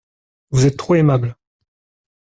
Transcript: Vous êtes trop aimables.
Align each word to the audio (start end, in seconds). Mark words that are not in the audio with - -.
Vous 0.49 0.65
êtes 0.65 0.77
trop 0.77 0.95
aimables. 0.95 1.35